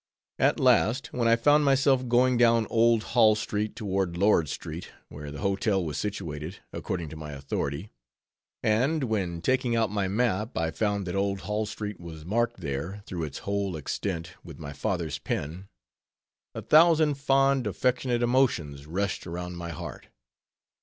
At 0.39 0.59
last, 0.59 1.13
when 1.13 1.27
I 1.27 1.35
found 1.35 1.63
myself 1.63 2.07
going 2.07 2.35
down 2.35 2.65
Old 2.71 3.03
Hall 3.13 3.35
street 3.35 3.75
toward 3.75 4.17
Lord 4.17 4.49
street, 4.49 4.89
where 5.09 5.29
the 5.29 5.41
hotel 5.41 5.85
was 5.85 5.95
situated, 5.99 6.57
according 6.73 7.09
to 7.09 7.15
my 7.15 7.33
authority; 7.33 7.91
and 8.63 9.03
when, 9.03 9.43
taking 9.43 9.75
out 9.75 9.91
my 9.91 10.07
map, 10.07 10.57
I 10.57 10.71
found 10.71 11.05
that 11.05 11.13
Old 11.15 11.41
Hall 11.41 11.67
street 11.67 11.99
was 11.99 12.25
marked 12.25 12.61
there, 12.61 13.03
through 13.05 13.25
its 13.25 13.37
whole 13.45 13.75
extent 13.75 14.31
with 14.43 14.57
my 14.57 14.73
father's 14.73 15.19
pen; 15.19 15.67
a 16.55 16.63
thousand 16.63 17.19
fond, 17.19 17.67
affectionate 17.67 18.23
emotions 18.23 18.87
rushed 18.87 19.27
around 19.27 19.55
my 19.55 19.69
heart. 19.69 20.07